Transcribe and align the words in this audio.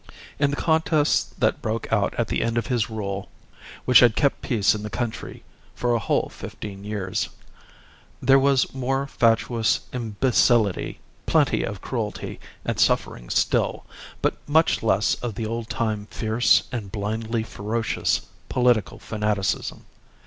In 0.39 0.49
the 0.49 0.55
contests 0.55 1.25
that 1.37 1.61
broke 1.61 1.93
out 1.93 2.15
at 2.17 2.27
the 2.27 2.41
end 2.41 2.57
of 2.57 2.65
his 2.65 2.89
rule 2.89 3.29
(which 3.85 3.99
had 3.99 4.15
kept 4.15 4.41
peace 4.41 4.73
in 4.73 4.81
the 4.81 4.89
country 4.89 5.43
for 5.75 5.93
a 5.93 5.99
whole 5.99 6.27
fifteen 6.29 6.83
years) 6.83 7.29
there 8.19 8.39
was 8.39 8.73
more 8.73 9.05
fatuous 9.05 9.81
imbecility, 9.93 10.99
plenty 11.27 11.61
of 11.61 11.81
cruelty 11.81 12.39
and 12.65 12.79
suffering 12.79 13.29
still, 13.29 13.85
but 14.23 14.37
much 14.49 14.81
less 14.81 15.13
of 15.21 15.35
the 15.35 15.45
old 15.45 15.69
time 15.69 16.07
fierce 16.09 16.63
and 16.71 16.91
blindly 16.91 17.43
ferocious 17.43 18.21
political 18.49 18.97
fanaticism. 18.97 19.85